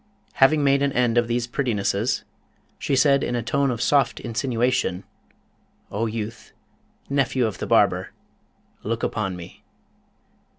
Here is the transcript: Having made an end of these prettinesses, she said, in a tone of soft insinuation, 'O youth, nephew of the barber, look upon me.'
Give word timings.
Having 0.41 0.63
made 0.63 0.81
an 0.81 0.91
end 0.93 1.15
of 1.19 1.27
these 1.27 1.45
prettinesses, 1.45 2.23
she 2.79 2.95
said, 2.95 3.23
in 3.23 3.35
a 3.35 3.43
tone 3.43 3.69
of 3.69 3.83
soft 3.83 4.19
insinuation, 4.19 5.03
'O 5.91 6.07
youth, 6.07 6.53
nephew 7.07 7.45
of 7.45 7.59
the 7.59 7.67
barber, 7.67 8.11
look 8.83 9.03
upon 9.03 9.35
me.' 9.35 9.63